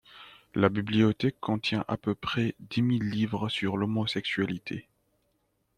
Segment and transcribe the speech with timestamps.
[0.55, 4.87] La bibliothèque contient à peu près dix mille livres sur l'homosexualité.